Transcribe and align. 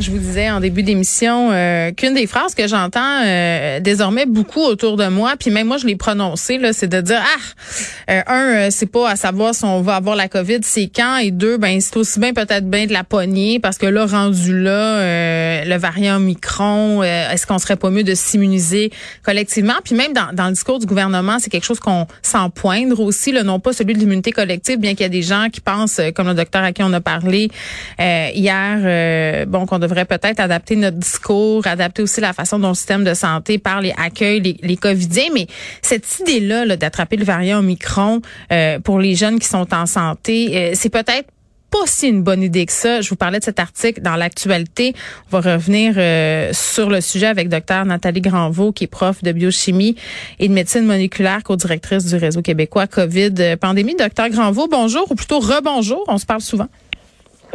Je 0.00 0.10
vous 0.10 0.18
disais 0.18 0.50
en 0.50 0.60
début 0.60 0.82
d'émission 0.82 1.50
euh, 1.52 1.92
qu'une 1.92 2.14
des 2.14 2.26
phrases 2.26 2.54
que 2.54 2.66
j'entends 2.66 3.22
euh, 3.22 3.80
désormais 3.80 4.24
beaucoup 4.24 4.62
autour 4.62 4.96
de 4.96 5.06
moi, 5.08 5.34
puis 5.38 5.50
même 5.50 5.66
moi 5.66 5.76
je 5.76 5.86
l'ai 5.86 5.96
prononcée, 5.96 6.56
là, 6.56 6.72
c'est 6.72 6.88
de 6.88 7.02
dire 7.02 7.20
ah 7.22 8.10
euh, 8.10 8.22
un 8.26 8.70
c'est 8.70 8.86
pas 8.86 9.10
à 9.10 9.16
savoir 9.16 9.54
si 9.54 9.62
on 9.64 9.82
va 9.82 9.96
avoir 9.96 10.16
la 10.16 10.28
Covid, 10.28 10.60
c'est 10.62 10.90
quand 10.94 11.18
et 11.18 11.30
deux 11.30 11.58
ben 11.58 11.78
c'est 11.82 11.98
aussi 11.98 12.18
bien 12.18 12.32
peut-être 12.32 12.70
bien 12.70 12.86
de 12.86 12.94
la 12.94 13.04
poignée 13.04 13.60
parce 13.60 13.76
que 13.76 13.84
là 13.84 14.06
rendu 14.06 14.58
là 14.58 15.64
le 15.66 15.76
variant 15.76 16.16
Omicron, 16.16 17.02
est-ce 17.02 17.46
qu'on 17.46 17.58
serait 17.58 17.76
pas 17.76 17.90
mieux 17.90 18.04
de 18.04 18.14
s'immuniser 18.14 18.90
collectivement? 19.22 19.74
Puis 19.84 19.94
même 19.94 20.14
dans, 20.14 20.32
dans 20.32 20.46
le 20.46 20.52
discours 20.52 20.78
du 20.78 20.86
gouvernement, 20.86 21.38
c'est 21.40 21.50
quelque 21.50 21.66
chose 21.66 21.80
qu'on 21.80 22.06
sent 22.22 22.38
poindre 22.54 23.00
aussi, 23.00 23.32
non 23.32 23.60
pas 23.60 23.74
celui 23.74 23.92
de 23.92 23.98
l'immunité 23.98 24.32
collective, 24.32 24.78
bien 24.78 24.92
qu'il 24.92 25.02
y 25.02 25.04
a 25.04 25.10
des 25.10 25.22
gens 25.22 25.48
qui 25.52 25.60
pensent 25.60 26.00
comme 26.14 26.28
le 26.28 26.34
docteur 26.34 26.62
à 26.62 26.72
qui 26.72 26.82
on 26.82 26.92
a 26.94 27.02
parlé 27.02 27.50
hier, 27.98 29.46
bon 29.46 29.66
qu'on 29.66 29.89
peut-être 29.94 30.40
adapter 30.40 30.76
notre 30.76 30.98
discours, 30.98 31.66
adapter 31.66 32.02
aussi 32.02 32.20
la 32.20 32.32
façon 32.32 32.58
dont 32.58 32.70
le 32.70 32.74
système 32.74 33.04
de 33.04 33.14
santé 33.14 33.58
parle 33.58 33.86
et 33.86 33.94
accueille 33.96 34.40
les, 34.40 34.56
les 34.62 34.76
Covidiens. 34.76 35.30
Mais 35.34 35.46
cette 35.82 36.20
idée-là 36.20 36.66
-là, 36.66 36.76
d'attraper 36.76 37.16
le 37.16 37.24
variant 37.24 37.58
Omicron 37.58 38.20
euh, 38.52 38.78
pour 38.80 38.98
les 38.98 39.14
jeunes 39.14 39.38
qui 39.38 39.48
sont 39.48 39.72
en 39.74 39.86
santé, 39.86 40.50
euh, 40.54 40.70
c'est 40.74 40.90
peut-être 40.90 41.28
pas 41.70 41.86
si 41.86 42.08
une 42.08 42.22
bonne 42.22 42.42
idée 42.42 42.66
que 42.66 42.72
ça. 42.72 43.00
Je 43.00 43.08
vous 43.08 43.16
parlais 43.16 43.38
de 43.38 43.44
cet 43.44 43.60
article 43.60 44.02
dans 44.02 44.16
l'actualité. 44.16 44.92
On 45.30 45.38
va 45.38 45.52
revenir 45.52 45.94
euh, 45.96 46.50
sur 46.52 46.90
le 46.90 47.00
sujet 47.00 47.26
avec 47.26 47.48
docteur 47.48 47.84
Nathalie 47.84 48.20
Granvaux, 48.20 48.72
qui 48.72 48.84
est 48.84 48.88
prof 48.88 49.22
de 49.22 49.30
biochimie 49.30 49.94
et 50.40 50.48
de 50.48 50.52
médecine 50.52 50.84
moléculaire, 50.84 51.44
co-directrice 51.44 52.06
du 52.06 52.16
réseau 52.16 52.42
québécois 52.42 52.88
COVID 52.88 53.56
pandémie. 53.60 53.94
Docteur 53.94 54.28
Granvaux, 54.30 54.66
bonjour, 54.68 55.06
ou 55.10 55.14
plutôt 55.14 55.38
rebonjour. 55.38 56.04
On 56.08 56.18
se 56.18 56.26
parle 56.26 56.40
souvent. 56.40 56.68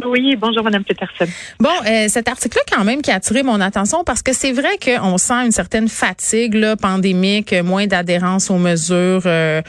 Oui, 0.04 0.36
bonjour 0.36 0.62
Madame 0.62 0.84
Peterson. 0.84 1.26
Bon, 1.58 1.70
euh, 1.86 2.06
cet 2.08 2.28
article-là 2.28 2.62
quand 2.76 2.84
même 2.84 3.00
qui 3.00 3.10
a 3.10 3.14
attiré 3.14 3.42
mon 3.42 3.60
attention 3.60 4.04
parce 4.04 4.22
que 4.22 4.32
c'est 4.32 4.52
vrai 4.52 4.78
qu'on 4.82 5.16
sent 5.16 5.46
une 5.46 5.52
certaine 5.52 5.88
fatigue 5.88 6.54
là, 6.54 6.76
pandémique, 6.76 7.54
moins 7.64 7.86
d'adhérence 7.86 8.50
aux 8.50 8.58
mesures, 8.58 9.22
euh, 9.26 9.62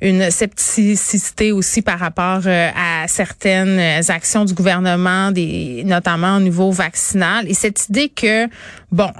une 0.00 0.30
scepticité 0.30 1.52
aussi 1.52 1.82
par 1.82 1.98
rapport 1.98 2.42
euh, 2.46 2.70
à 2.76 3.08
certaines 3.08 3.80
actions 4.08 4.44
du 4.44 4.54
gouvernement, 4.54 5.32
des, 5.32 5.82
notamment 5.84 6.36
au 6.36 6.40
niveau 6.40 6.70
vaccinal, 6.70 7.48
et 7.48 7.54
cette 7.54 7.88
idée 7.88 8.08
que 8.08 8.46
bon, 8.90 9.10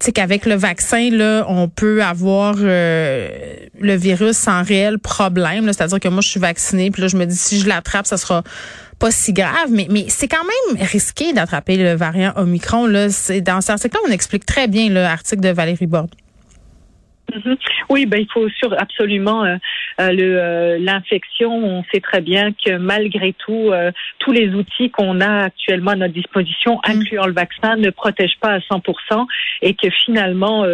tu 0.00 0.12
qu'avec 0.12 0.46
le 0.46 0.54
vaccin 0.54 1.10
là, 1.10 1.44
on 1.48 1.68
peut 1.68 2.02
avoir 2.02 2.56
le 2.56 3.94
virus 3.96 4.36
sans 4.36 4.62
réel 4.62 4.98
problème. 4.98 5.64
C'est-à-dire 5.66 6.00
que 6.00 6.08
moi 6.08 6.20
je 6.20 6.28
suis 6.28 6.40
vaccinée, 6.40 6.90
puis 6.90 7.02
là 7.02 7.08
je 7.08 7.16
me 7.16 7.24
dis 7.24 7.36
si 7.36 7.60
je 7.60 7.68
l'attrape, 7.68 8.06
ça 8.06 8.16
sera 8.16 8.42
pas 8.98 9.10
si 9.10 9.32
grave, 9.32 9.70
mais, 9.70 9.86
mais 9.90 10.06
c'est 10.08 10.28
quand 10.28 10.44
même 10.44 10.82
risqué 10.84 11.32
d'attraper 11.32 11.76
le 11.76 11.94
variant 11.94 12.32
Omicron. 12.36 12.86
Là. 12.86 13.08
Dans 13.40 13.60
cet 13.60 13.70
article 13.70 13.98
on 14.06 14.10
explique 14.10 14.44
très 14.44 14.68
bien 14.68 14.88
l'article 14.90 15.42
de 15.42 15.50
Valérie 15.50 15.86
Borde. 15.86 16.14
Mhm. 17.44 17.56
Oui, 17.90 18.06
ben 18.06 18.20
il 18.20 18.28
faut 18.32 18.48
sur 18.50 18.72
absolument 18.78 19.44
euh, 19.44 19.56
euh, 20.00 20.12
le 20.12 20.38
euh, 20.38 20.78
l'infection. 20.78 21.52
On 21.52 21.84
sait 21.92 22.00
très 22.00 22.20
bien 22.20 22.52
que 22.52 22.76
malgré 22.76 23.32
tout, 23.32 23.70
tous 24.18 24.32
les 24.32 24.54
outils 24.54 24.90
qu'on 24.90 25.20
a 25.20 25.44
actuellement 25.44 25.92
à 25.92 25.96
notre 25.96 26.14
disposition, 26.14 26.80
mhm. 26.86 27.00
incluant 27.00 27.26
le 27.26 27.32
vaccin, 27.32 27.76
ne 27.76 27.90
protègent 27.90 28.38
pas 28.40 28.54
à 28.54 28.58
100% 28.58 29.26
et 29.62 29.74
que 29.74 29.88
finalement 30.04 30.64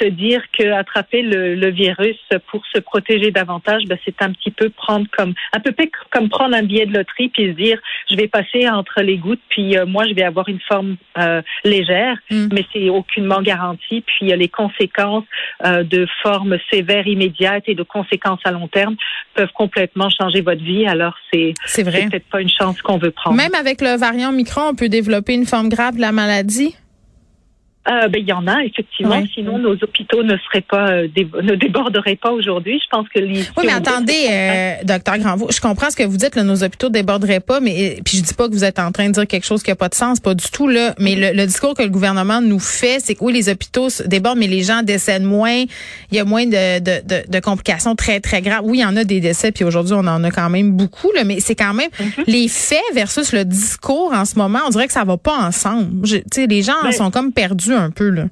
se 0.00 0.08
dire 0.08 0.42
que 0.52 0.72
attraper 0.72 1.22
le, 1.22 1.54
le, 1.54 1.70
virus 1.70 2.18
pour 2.48 2.64
se 2.66 2.80
protéger 2.80 3.30
davantage, 3.30 3.82
ben, 3.86 3.96
c'est 4.04 4.20
un 4.22 4.32
petit 4.32 4.50
peu 4.50 4.68
prendre 4.70 5.06
comme 5.16 5.34
un 5.52 5.60
peu 5.60 5.72
comme 6.10 6.28
prendre 6.28 6.56
un 6.56 6.62
billet 6.62 6.86
de 6.86 6.96
loterie 6.96 7.28
puis 7.28 7.46
se 7.46 7.52
dire 7.52 7.78
je 8.10 8.16
vais 8.16 8.26
passer 8.26 8.68
entre 8.68 9.02
les 9.02 9.18
gouttes 9.18 9.42
puis 9.48 9.76
moi 9.86 10.06
je 10.08 10.14
vais 10.14 10.24
avoir 10.24 10.48
une 10.48 10.60
forme 10.60 10.96
légère, 11.64 12.18
mhm. 12.30 12.48
mais 12.52 12.64
c'est 12.72 12.88
aucunement 12.88 13.42
garanti. 13.42 14.02
Puis 14.02 14.26
les 14.36 14.48
conséquences 14.48 15.24
de 15.64 16.03
de 16.04 16.10
formes 16.22 16.58
sévères 16.70 17.06
immédiates 17.06 17.64
et 17.66 17.74
de 17.74 17.82
conséquences 17.82 18.40
à 18.44 18.50
long 18.50 18.68
terme 18.68 18.96
peuvent 19.34 19.52
complètement 19.54 20.08
changer 20.10 20.40
votre 20.40 20.62
vie. 20.62 20.86
Alors, 20.86 21.14
c'est 21.32 21.54
peut-être 21.74 22.28
pas 22.30 22.40
une 22.40 22.50
chance 22.50 22.80
qu'on 22.82 22.98
veut 22.98 23.10
prendre. 23.10 23.36
Même 23.36 23.54
avec 23.54 23.80
le 23.80 23.96
variant 23.96 24.32
Micron, 24.32 24.68
on 24.70 24.74
peut 24.74 24.88
développer 24.88 25.34
une 25.34 25.46
forme 25.46 25.68
grave 25.68 25.96
de 25.96 26.00
la 26.00 26.12
maladie? 26.12 26.76
Euh, 27.86 28.08
ben, 28.08 28.18
il 28.18 28.26
y 28.26 28.32
en 28.32 28.46
a 28.46 28.64
effectivement. 28.64 29.22
Sinon, 29.34 29.58
nos 29.58 29.74
hôpitaux 29.74 30.22
ne 30.22 30.38
seraient 30.38 30.62
pas 30.62 30.88
euh, 30.88 31.08
ne 31.42 31.54
déborderaient 31.54 32.16
pas 32.16 32.30
aujourd'hui. 32.30 32.80
Je 32.82 32.88
pense 32.90 33.06
que 33.10 33.18
les. 33.18 33.42
Oui, 33.58 33.64
mais 33.66 33.74
attendez, 33.74 34.26
euh, 34.30 34.72
docteur 34.84 35.18
Granvaux, 35.18 35.48
je 35.50 35.60
comprends 35.60 35.90
ce 35.90 35.96
que 35.96 36.02
vous 36.02 36.16
dites. 36.16 36.34
Là, 36.34 36.44
nos 36.44 36.64
hôpitaux 36.64 36.88
déborderaient 36.88 37.40
pas, 37.40 37.60
mais 37.60 37.98
puis 38.02 38.18
je 38.18 38.22
dis 38.22 38.32
pas 38.32 38.48
que 38.48 38.54
vous 38.54 38.64
êtes 38.64 38.78
en 38.78 38.90
train 38.90 39.08
de 39.08 39.12
dire 39.12 39.26
quelque 39.26 39.44
chose 39.44 39.62
qui 39.62 39.70
a 39.70 39.76
pas 39.76 39.90
de 39.90 39.94
sens, 39.94 40.18
pas 40.18 40.34
du 40.34 40.50
tout 40.50 40.66
là. 40.66 40.94
Mais 40.98 41.14
le, 41.14 41.44
discours 41.44 41.74
que 41.74 41.82
le 41.82 41.90
gouvernement 41.90 42.40
nous 42.40 42.58
fait, 42.58 43.00
c'est 43.00 43.16
que 43.16 43.22
oui, 43.22 43.34
les 43.34 43.50
hôpitaux 43.50 43.88
débordent, 44.06 44.38
mais 44.38 44.46
les 44.46 44.62
gens 44.62 44.82
décèdent 44.82 45.22
moins. 45.22 45.64
Il 46.10 46.16
y 46.16 46.18
a 46.18 46.24
moins 46.24 46.46
de, 46.46 46.78
de, 46.78 47.06
de, 47.06 47.30
de, 47.30 47.40
complications 47.40 47.94
très 47.94 48.20
très 48.20 48.40
graves. 48.40 48.62
Oui, 48.64 48.78
il 48.78 48.82
y 48.82 48.86
en 48.86 48.96
a 48.96 49.04
des 49.04 49.20
décès, 49.20 49.52
puis 49.52 49.64
aujourd'hui 49.64 49.92
on 49.92 50.06
en 50.06 50.24
a 50.24 50.30
quand 50.30 50.48
même 50.48 50.72
beaucoup 50.72 51.12
là. 51.14 51.24
Mais 51.24 51.40
c'est 51.40 51.54
quand 51.54 51.74
même 51.74 51.90
mm-hmm. 52.00 52.24
les 52.26 52.48
faits 52.48 52.80
versus 52.94 53.34
le 53.34 53.44
discours 53.44 54.14
en 54.14 54.24
ce 54.24 54.38
moment. 54.38 54.60
On 54.66 54.70
dirait 54.70 54.86
que 54.86 54.94
ça 54.94 55.04
va 55.04 55.18
pas 55.18 55.36
ensemble. 55.36 56.06
Tu 56.06 56.22
sais, 56.32 56.46
les 56.46 56.62
gens 56.62 56.72
ben 56.82 56.92
sont 56.92 57.10
comme 57.10 57.30
perdus 57.30 57.73
un 57.76 57.90
peu 57.90 58.08
là. 58.10 58.28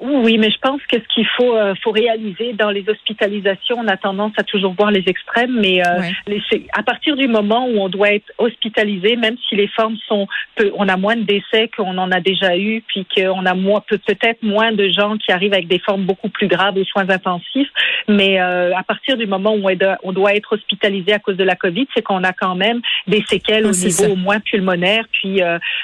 Oui, 0.00 0.38
mais 0.38 0.50
je 0.50 0.58
pense 0.58 0.80
que 0.82 0.96
ce 0.96 1.14
qu'il 1.14 1.26
faut, 1.36 1.56
euh, 1.56 1.74
faut 1.82 1.90
réaliser 1.90 2.52
dans 2.52 2.70
les 2.70 2.88
hospitalisations, 2.88 3.78
on 3.78 3.88
a 3.88 3.96
tendance 3.96 4.32
à 4.36 4.44
toujours 4.44 4.72
voir 4.74 4.92
les 4.92 5.02
extrêmes, 5.08 5.58
mais 5.60 5.84
euh, 5.84 6.02
les, 6.28 6.40
à 6.72 6.84
partir 6.84 7.16
du 7.16 7.26
moment 7.26 7.66
où 7.66 7.80
on 7.80 7.88
doit 7.88 8.12
être 8.12 8.30
hospitalisé, 8.38 9.16
même 9.16 9.36
si 9.48 9.56
les 9.56 9.66
formes 9.66 9.96
sont, 10.06 10.28
peu, 10.54 10.70
on 10.76 10.88
a 10.88 10.96
moins 10.96 11.16
de 11.16 11.22
décès 11.22 11.68
qu'on 11.76 11.98
en 11.98 12.12
a 12.12 12.20
déjà 12.20 12.56
eu, 12.56 12.82
puis 12.86 13.06
qu'on 13.12 13.44
a 13.44 13.54
moins, 13.54 13.82
peut-être 13.88 14.42
moins 14.42 14.70
de 14.70 14.88
gens 14.88 15.16
qui 15.16 15.32
arrivent 15.32 15.52
avec 15.52 15.66
des 15.66 15.80
formes 15.80 16.04
beaucoup 16.04 16.28
plus 16.28 16.46
graves 16.46 16.76
aux 16.76 16.84
soins 16.84 17.10
intensifs, 17.10 17.70
mais 18.06 18.40
euh, 18.40 18.76
à 18.76 18.84
partir 18.84 19.16
du 19.16 19.26
moment 19.26 19.54
où 19.54 19.68
on, 20.04 20.12
doit 20.12 20.34
être 20.34 20.52
hospitalisé 20.54 21.12
à 21.12 21.18
cause 21.18 21.36
de 21.36 21.44
la 21.44 21.56
COVID, 21.56 21.86
c'est 21.94 22.02
qu'on 22.02 22.22
a 22.22 22.32
quand 22.32 22.54
même 22.54 22.80
des 23.08 23.24
séquelles 23.28 23.66
au 23.66 23.72
niveau 23.72 24.12
au 24.12 24.16
moins 24.16 24.38
pulmonaire, 24.38 25.04
puis 25.12 25.40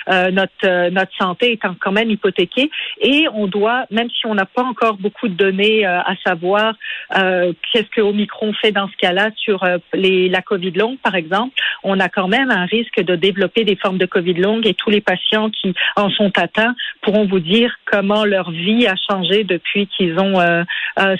notre 0.09 0.91
notre 0.91 1.13
santé 1.17 1.53
est 1.53 1.57
quand 1.57 1.93
même 1.93 2.11
hypothéquée, 2.11 2.71
et 3.01 3.27
on 3.35 3.47
doit 3.47 3.87
même 3.91 4.04
même 4.05 4.11
si 4.11 4.27
on 4.27 4.35
n'a 4.35 4.45
pas 4.45 4.63
encore 4.63 4.99
beaucoup 4.99 5.29
de 5.29 5.35
données 5.35 5.87
euh, 5.87 6.01
à 6.01 6.15
savoir 6.27 6.75
euh, 7.17 7.55
qu'est-ce 7.73 7.89
que 7.89 8.03
Omicron 8.03 8.53
fait 8.53 8.71
dans 8.71 8.87
ce 8.89 8.97
cas-là 8.99 9.31
sur 9.37 9.65
euh, 9.65 9.79
la 9.95 10.43
COVID 10.43 10.73
longue, 10.73 10.99
par 10.99 11.15
exemple, 11.15 11.55
on 11.83 11.99
a 12.01 12.11
quand 12.11 12.29
même 12.29 12.51
un 12.51 12.67
risque 12.67 13.01
de 13.01 13.17
développer 13.17 13.65
des 13.65 13.77
formes 13.77 13.97
de 13.97 14.05
COVID 14.05 14.35
longue 14.35 14.67
et 14.67 14.75
tous 14.75 14.91
les 14.91 15.01
patients 15.01 15.49
qui 15.49 15.75
en 15.97 16.11
sont 16.11 16.33
atteints 16.37 16.75
pourront 17.01 17.27
vous 17.27 17.41
dire 17.41 17.75
comment 17.87 18.25
leur 18.27 18.51
vie 18.51 18.87
a 18.87 18.95
changé 19.09 19.45
depuis 19.45 19.87
qu'ils 19.87 20.19
ont 20.19 20.41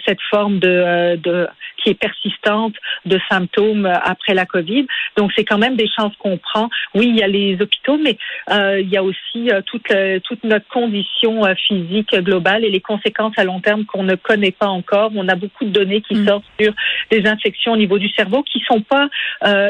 cette 0.07 0.21
forme 0.31 0.61
qui 0.61 1.91
est 1.91 1.99
persistante 1.99 2.75
de 3.05 3.19
symptômes 3.31 3.87
après 3.87 4.35
la 4.35 4.47
COVID. 4.47 4.87
Donc 5.17 5.33
c'est 5.37 5.45
quand 5.45 5.59
même 5.59 5.77
des 5.77 5.89
chances 5.89 6.15
qu'on 6.19 6.39
prend. 6.39 6.69
Oui, 6.95 7.07
il 7.09 7.17
y 7.17 7.23
a 7.23 7.29
les 7.29 7.57
hôpitaux, 7.61 7.99
mais 7.99 8.17
il 8.51 8.89
y 8.89 8.97
a 8.97 9.03
aussi 9.03 9.51
toute, 9.67 10.45
notre 10.45 10.69
condition 10.69 11.43
physique 11.67 12.15
globale 12.15 12.65
les 12.75 12.81
conséquences 12.81 13.33
à 13.37 13.45
long 13.45 13.61
terme 13.61 13.85
qu'on 13.85 14.03
ne 14.03 14.15
connaît 14.15 14.51
pas 14.51 14.69
encore. 14.69 15.11
On 15.15 15.29
a 15.29 15.35
beaucoup 15.35 15.65
de 15.65 15.71
données 15.71 16.03
qui 16.03 16.15
mm. 16.15 16.27
sortent 16.27 16.45
sur 16.61 16.73
des 17.11 17.27
infections 17.27 17.73
au 17.73 17.77
niveau 17.77 17.99
du 17.99 18.09
cerveau 18.11 18.43
qui 18.43 18.61
sont 18.67 18.83
pas 18.83 19.09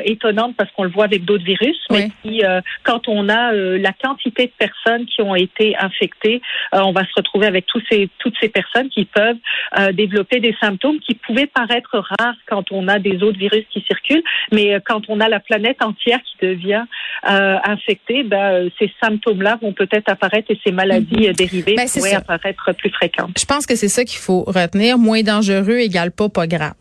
étonnantes 0.05 0.55
parce 0.57 0.71
qu'on 0.73 0.85
le 0.85 0.91
voit 0.91 1.05
avec 1.05 1.25
d'autres 1.25 1.45
virus, 1.45 1.77
mais 1.91 2.09
qui, 2.23 2.43
quand 2.85 3.09
on 3.09 3.29
a 3.29 3.53
la 3.53 3.93
quantité 3.93 4.47
de 4.47 4.53
personnes 4.59 5.07
qui 5.07 5.21
ont 5.21 5.35
été 5.35 5.77
infectées, 5.79 6.41
on 6.73 6.93
va 6.93 7.03
se 7.03 7.13
retrouver 7.17 7.47
avec 7.47 7.67
tous 7.67 7.83
ces, 7.91 8.09
toutes 8.19 8.35
ces 8.41 8.49
personnes 8.49 8.89
qui 8.89 9.05
peuvent 9.05 9.39
développer 9.93 10.41
des 10.41 10.57
symptômes 10.61 11.01
qui 11.01 11.15
pouvaient 11.15 11.47
paraître 11.47 12.03
rare 12.19 12.35
quand 12.47 12.73
on 12.73 12.89
a 12.89 12.99
des 12.99 13.23
autres 13.23 13.39
virus 13.39 13.65
qui 13.71 13.81
circulent, 13.83 14.23
mais 14.53 14.75
euh, 14.75 14.81
quand 14.85 15.03
on 15.09 15.21
a 15.21 15.29
la 15.29 15.41
planète 15.41 15.83
entière 15.83 16.21
qui 16.23 16.47
devient 16.47 16.85
euh, 17.29 17.59
infectée, 17.65 18.23
ben, 18.23 18.53
euh, 18.53 18.69
ces 18.79 18.91
symptômes-là 19.03 19.59
vont 19.61 19.73
peut-être 19.73 20.11
apparaître 20.11 20.50
et 20.50 20.59
ces 20.65 20.73
maladies 20.73 21.29
mhm. 21.29 21.33
dérivées 21.33 21.75
ben, 21.77 21.89
pourraient 21.89 22.15
apparaître 22.15 22.73
plus 22.73 22.91
fréquentes. 22.94 23.38
Je 23.38 23.44
pense 23.44 23.67
que 23.67 23.76
c'est 23.76 23.88
ça 23.88 24.05
qu'il 24.05 24.19
faut 24.19 24.44
retenir. 24.46 24.99
Moins 24.99 25.23
dangereux 25.23 25.79
égale 25.79 26.11
pas 26.11 26.29
pas 26.29 26.46
grave. 26.46 26.75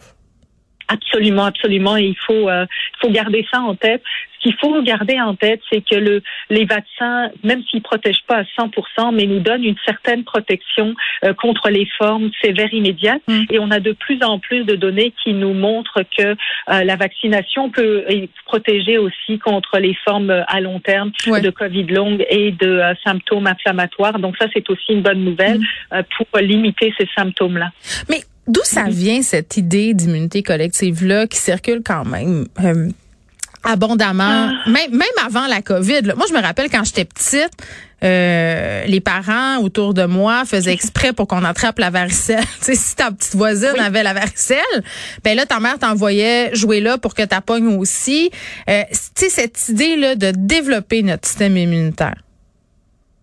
Absolument, 0.88 1.46
absolument. 1.46 1.98
Et 1.98 2.06
il 2.06 2.18
faut, 2.26 2.50
euh, 2.50 2.66
faut 3.02 3.10
garder 3.10 3.46
ça 3.52 3.62
en 3.62 3.76
tête. 3.76 4.04
Ce 4.44 4.50
qu'il 4.50 4.58
faut 4.60 4.82
garder 4.82 5.20
en 5.20 5.36
tête, 5.36 5.62
c'est 5.72 5.82
que 5.82 5.96
le, 5.96 6.22
les 6.50 6.66
vaccins, 6.66 7.30
même 7.44 7.64
s'ils 7.70 7.82
protègent 7.82 8.24
pas 8.28 8.40
à 8.40 8.44
100%, 8.44 9.14
mais 9.14 9.26
nous 9.26 9.40
donnent 9.40 9.64
une 9.64 9.78
certaine 9.86 10.24
protection 10.24 10.94
euh, 11.24 11.34
contre 11.34 11.70
les 11.70 11.88
formes 11.98 12.30
sévères 12.42 12.74
immédiates. 12.74 13.22
Mm. 13.28 13.44
Et 13.52 13.60
on 13.60 13.72
a 13.72 13.80
de 13.80 13.94
plus 13.94 14.22
en 14.24 14.40
plus 14.40 14.66
de 14.66 14.76
données 14.76 15.14
qui 15.24 15.34
nous 15.34 15.54
montrent 15.54 16.04
que 16.18 16.24
euh, 16.24 16.36
la 16.84 16.96
vaccination 16.96 17.70
peut 17.70 18.04
protéger 18.46 18.98
aussi 18.98 19.40
contre 19.40 19.80
les 19.80 19.96
formes 20.04 20.44
à 20.48 20.60
long 20.60 20.80
terme 20.80 21.12
de 21.26 21.50
Covid 21.50 21.86
longue 21.86 22.26
et 22.30 22.52
de 22.52 22.82
symptômes 23.04 23.48
inflammatoires. 23.48 24.20
Donc 24.20 24.36
ça, 24.38 24.48
c'est 24.54 24.70
aussi 24.70 24.94
une 24.94 25.02
bonne 25.02 25.24
nouvelle 25.24 25.60
mm. 25.92 26.02
pour 26.18 26.40
limiter 26.40 26.94
ces 26.98 27.08
symptômes-là. 27.16 27.72
Mais 28.10 28.22
D'où 28.48 28.62
ça 28.64 28.90
vient 28.90 29.22
cette 29.22 29.56
idée 29.56 29.94
d'immunité 29.94 30.44
collective 30.44 31.06
là 31.06 31.28
qui 31.28 31.38
circule 31.38 31.82
quand 31.84 32.04
même 32.04 32.46
euh, 32.62 32.90
abondamment, 33.64 34.50
ah. 34.50 34.70
même, 34.70 34.92
même 34.92 35.26
avant 35.26 35.48
la 35.48 35.62
COVID. 35.62 36.14
Moi, 36.16 36.26
je 36.28 36.34
me 36.34 36.42
rappelle 36.42 36.70
quand 36.70 36.84
j'étais 36.84 37.06
petite, 37.06 37.52
euh, 38.04 38.84
les 38.86 39.00
parents 39.00 39.60
autour 39.60 39.94
de 39.94 40.06
moi 40.06 40.44
faisaient 40.46 40.74
exprès 40.74 41.14
pour 41.14 41.28
qu'on 41.28 41.44
attrape 41.44 41.80
la 41.80 41.90
varicelle. 41.90 42.44
si 42.62 42.96
ta 42.96 43.12
petite 43.12 43.36
voisine 43.36 43.80
avait 43.80 44.04
la 44.04 44.14
varicelle, 44.14 44.84
ben 45.24 45.36
là, 45.36 45.46
ta 45.46 45.60
mère 45.60 45.80
t'envoyait 45.80 46.54
jouer 46.54 46.82
là 46.82 46.98
pour 46.98 47.14
que 47.14 47.24
tu 47.24 47.36
pognes 47.46 47.78
aussi. 47.78 48.30
Euh, 48.70 48.84
tu 48.92 49.26
sais, 49.26 49.30
cette 49.30 49.70
idée-là 49.70 50.16
de 50.16 50.32
développer 50.36 51.02
notre 51.02 51.28
système 51.28 51.56
immunitaire. 51.56 52.16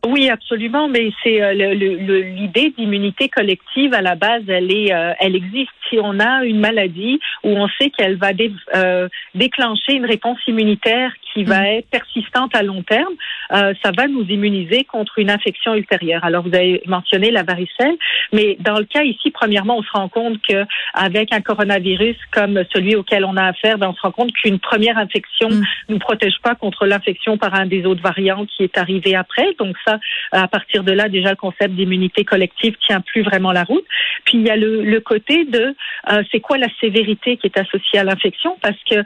Oui, 0.06 0.30
absolument, 0.30 0.88
mais 0.88 1.12
c'est 1.22 1.42
euh, 1.42 1.52
l'idée 1.52 2.72
d'immunité 2.76 3.28
collective 3.28 3.92
à 3.92 4.00
la 4.00 4.14
base, 4.14 4.42
elle 4.48 4.72
est, 4.72 4.94
euh, 4.94 5.12
elle 5.20 5.36
existe. 5.36 5.68
Si 5.90 5.98
on 6.00 6.20
a 6.20 6.44
une 6.44 6.60
maladie 6.60 7.20
où 7.42 7.50
on 7.50 7.68
sait 7.78 7.90
qu'elle 7.90 8.16
va 8.16 8.30
euh, 8.76 9.08
déclencher 9.34 9.94
une 9.94 10.06
réponse 10.06 10.38
immunitaire 10.46 11.12
qui 11.34 11.44
va 11.44 11.62
mm. 11.62 11.66
être 11.66 11.90
persistante 11.90 12.54
à 12.54 12.62
long 12.62 12.82
terme, 12.82 13.12
ça 13.50 13.90
va 13.96 14.06
nous 14.06 14.22
immuniser 14.22 14.84
contre 14.84 15.18
une 15.18 15.30
infection 15.30 15.74
ultérieure. 15.74 16.24
Alors 16.24 16.44
vous 16.44 16.54
avez 16.54 16.80
mentionné 16.86 17.32
la 17.32 17.42
varicelle, 17.42 17.96
mais 18.32 18.56
dans 18.60 18.78
le 18.78 18.84
cas 18.84 19.02
ici, 19.02 19.32
premièrement, 19.32 19.78
on 19.78 19.82
se 19.82 19.90
rend 19.92 20.08
compte 20.08 20.40
que 20.42 20.64
avec 20.94 21.32
un 21.32 21.40
coronavirus 21.40 22.16
comme 22.30 22.62
celui 22.72 22.94
auquel 22.94 23.24
on 23.24 23.36
a 23.36 23.46
affaire, 23.46 23.78
ben, 23.78 23.88
on 23.88 23.94
se 23.94 24.02
rend 24.02 24.12
compte 24.12 24.32
qu'une 24.32 24.60
première 24.60 24.96
infection 24.96 25.48
ne 25.48 25.56
mm. 25.56 25.64
nous 25.88 25.98
protège 25.98 26.38
pas 26.42 26.54
contre 26.54 26.86
l'infection 26.86 27.36
par 27.36 27.54
un 27.54 27.66
des 27.66 27.84
autres 27.84 28.02
variants 28.02 28.46
qui 28.46 28.62
est 28.62 28.78
arrivé 28.78 29.16
après. 29.16 29.54
Donc 29.58 29.76
ça 29.84 29.89
à 30.32 30.48
partir 30.48 30.84
de 30.84 30.92
là, 30.92 31.08
déjà, 31.08 31.30
le 31.30 31.36
concept 31.36 31.74
d'immunité 31.74 32.24
collective 32.24 32.74
tient 32.86 33.00
plus 33.00 33.22
vraiment 33.22 33.52
la 33.52 33.64
route. 33.64 33.84
Puis 34.24 34.38
il 34.38 34.46
y 34.46 34.50
a 34.50 34.56
le, 34.56 35.00
côté 35.00 35.44
de 35.44 35.74
euh, 36.10 36.22
c'est 36.30 36.40
quoi 36.40 36.58
la 36.58 36.68
sévérité 36.80 37.36
qui 37.36 37.46
est 37.46 37.58
associée 37.58 37.98
à 37.98 38.04
l'infection, 38.04 38.56
parce 38.60 38.76
que 38.88 38.96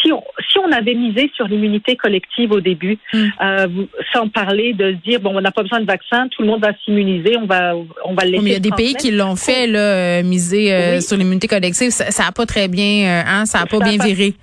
si 0.00 0.12
on, 0.12 0.22
si 0.50 0.58
on 0.58 0.70
avait 0.72 0.94
misé 0.94 1.30
sur 1.34 1.46
l'immunité 1.48 1.96
collective 1.96 2.52
au 2.52 2.60
début, 2.60 2.98
mm. 3.12 3.26
euh, 3.42 3.66
sans 4.12 4.28
parler 4.28 4.72
de 4.72 4.92
se 4.92 5.08
dire 5.08 5.20
bon, 5.20 5.36
on 5.36 5.40
n'a 5.40 5.50
pas 5.50 5.62
besoin 5.62 5.80
de 5.80 5.86
vaccin, 5.86 6.28
tout 6.28 6.42
le 6.42 6.48
monde 6.48 6.62
va 6.62 6.72
s'immuniser, 6.84 7.36
on 7.36 7.46
va 7.46 7.74
on 8.04 8.14
va 8.14 8.24
le 8.24 8.32
laisser. 8.32 8.44
il 8.44 8.52
y 8.52 8.56
a 8.56 8.60
des 8.60 8.70
pays 8.70 8.94
qui 8.94 9.10
l'ont 9.10 9.36
fait 9.36 9.66
là, 9.66 9.78
euh, 9.78 10.22
miser 10.22 11.00
sur 11.00 11.16
l'immunité 11.16 11.48
collective, 11.48 11.90
ça, 11.90 12.24
n'a 12.24 12.32
pas 12.32 12.46
très 12.46 12.68
bien, 12.68 13.24
hein, 13.26 13.44
ça 13.44 13.60
a 13.60 13.66
pas 13.66 13.78
bien 13.80 14.02
viré 14.02 14.34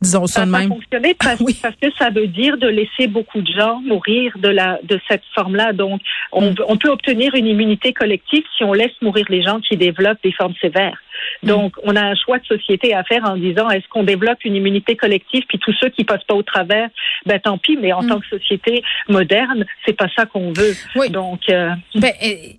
disons 0.00 0.26
ça, 0.26 0.46
de 0.46 0.50
même. 0.50 0.68
fonctionner 0.68 1.14
parce, 1.14 1.38
que 1.38 1.90
ça 1.98 2.10
veut 2.10 2.26
dire 2.26 2.56
de 2.58 2.68
laisser 2.68 3.06
beaucoup 3.06 3.40
de 3.42 3.52
gens 3.52 3.80
mourir 3.80 4.32
de 4.38 4.48
la 4.48 4.78
de 4.82 5.00
cette 5.08 5.22
forme-là. 5.34 5.72
Donc, 5.72 6.00
on, 6.32 6.50
mm. 6.50 6.56
on 6.68 6.76
peut 6.76 6.88
obtenir 6.90 7.34
une 7.34 7.46
immunité 7.46 7.92
collective 7.92 8.44
si 8.56 8.64
on 8.64 8.72
laisse 8.72 8.92
mourir 9.02 9.26
les 9.28 9.42
gens 9.42 9.60
qui 9.60 9.76
développent 9.76 10.22
des 10.22 10.32
formes 10.32 10.54
sévères. 10.60 10.98
Donc, 11.42 11.74
on 11.82 11.96
a 11.96 12.02
un 12.02 12.14
choix 12.14 12.38
de 12.38 12.44
société 12.44 12.94
à 12.94 13.02
faire 13.04 13.24
en 13.24 13.36
disant 13.36 13.70
est-ce 13.70 13.86
qu'on 13.88 14.02
développe 14.02 14.38
une 14.44 14.56
immunité 14.56 14.96
collective, 14.96 15.42
puis 15.48 15.58
tous 15.58 15.74
ceux 15.80 15.88
qui 15.90 16.04
passent 16.04 16.24
pas 16.24 16.34
au 16.34 16.42
travers, 16.42 16.88
ben 17.26 17.38
tant 17.40 17.58
pis. 17.58 17.78
Mais 17.80 17.92
en 17.92 18.02
mm. 18.02 18.08
tant 18.08 18.20
que 18.20 18.26
société 18.26 18.82
moderne, 19.08 19.64
c'est 19.86 19.94
pas 19.94 20.08
ça 20.14 20.26
qu'on 20.26 20.52
veut. 20.52 20.74
Oui. 20.96 21.10
Donc, 21.10 21.40
euh, 21.48 21.70
ben, 21.94 22.12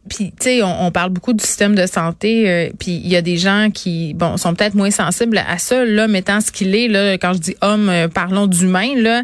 puis 0.09 0.31
tu 0.31 0.35
sais, 0.39 0.63
on, 0.63 0.91
parle 0.91 1.11
beaucoup 1.11 1.33
du 1.33 1.43
système 1.43 1.75
de 1.75 1.85
santé, 1.85 2.49
euh, 2.49 2.69
puis 2.79 2.91
il 3.03 3.07
y 3.07 3.15
a 3.15 3.21
des 3.21 3.37
gens 3.37 3.69
qui, 3.73 4.13
bon, 4.13 4.37
sont 4.37 4.53
peut-être 4.53 4.75
moins 4.75 4.91
sensibles 4.91 5.37
à 5.37 5.57
ça. 5.57 5.85
Là, 5.85 6.07
mettant 6.07 6.41
ce 6.41 6.51
qu'il 6.51 6.75
est, 6.75 6.87
là, 6.87 7.13
quand 7.13 7.33
je 7.33 7.39
dis 7.39 7.55
homme, 7.61 7.89
euh, 7.89 8.07
parlons 8.07 8.47
d'humain. 8.47 8.89
Là, 8.95 9.23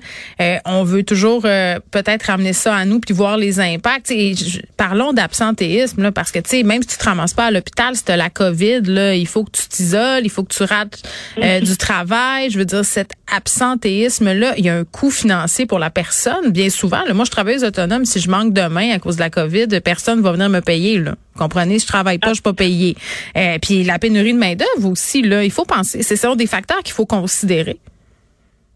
on 0.66 0.84
veut 0.84 1.04
toujours 1.04 1.42
peut-être 1.42 2.24
ramener 2.24 2.54
ça 2.54 2.76
à 2.76 2.86
nous 2.86 3.00
puis 3.00 3.14
voir 3.14 3.38
les 3.38 3.60
impacts. 3.60 4.12
Et 4.12 4.34
parlons 4.78 5.14
d'absentéisme, 5.14 6.04
là, 6.04 6.12
parce 6.12 6.32
que 6.32 6.40
tu 6.40 6.50
sais, 6.50 6.64
même 6.64 6.82
si 6.82 6.90
tu 6.90 6.98
te 6.98 7.06
ramasses 7.06 7.34
pas 7.34 7.46
à 7.46 7.52
l'hôpital, 7.52 7.96
si 7.96 8.04
la 8.08 8.30
COVID, 8.30 8.82
là, 8.82 9.14
il 9.16 9.27
faut 9.28 9.44
que 9.44 9.52
tu 9.52 9.68
t'isoles, 9.68 10.22
il 10.24 10.30
faut 10.30 10.44
que 10.44 10.54
tu 10.54 10.64
rates 10.64 11.02
euh, 11.42 11.60
du 11.60 11.78
travail. 11.78 12.50
Je 12.50 12.58
veux 12.58 12.66
dire, 12.66 12.84
cet 12.86 13.12
absentéisme-là, 13.34 14.54
il 14.58 14.66
y 14.66 14.70
a 14.70 14.76
un 14.76 14.84
coût 14.86 15.12
financier 15.12 15.66
pour 15.66 15.80
la 15.80 15.90
personne. 15.90 16.52
Bien 16.52 16.70
souvent, 16.70 17.02
moi, 17.14 17.26
je 17.26 17.32
travaille 17.32 17.64
autonome. 17.64 18.06
Si 18.06 18.20
je 18.20 18.30
manque 18.30 18.54
de 18.54 18.68
main 18.68 18.92
à 18.92 19.00
cause 19.00 19.16
de 19.16 19.22
la 19.22 19.30
COVID, 19.30 19.68
personne 19.84 20.22
va 20.22 20.32
venir 20.32 20.50
me 20.50 20.62
payer. 20.62 21.00
Là. 21.00 21.16
Vous 21.34 21.44
comprenez? 21.44 21.80
Je 21.80 21.88
travaille 21.88 22.18
pas, 22.18 22.30
je 22.30 22.36
suis 22.36 22.42
pas 22.42 22.54
payé. 22.54 22.96
Euh, 23.36 23.58
puis 23.62 23.84
la 23.84 24.00
pénurie 24.00 24.34
de 24.34 24.40
main-d'œuvre 24.40 24.90
aussi, 24.90 25.22
là, 25.22 25.44
il 25.44 25.52
faut 25.52 25.66
penser. 25.66 26.04
C'est 26.04 26.16
ça 26.16 26.36
des 26.36 26.48
facteurs 26.48 26.84
qu'il 26.84 26.94
faut 26.94 27.06
considérer. 27.06 27.80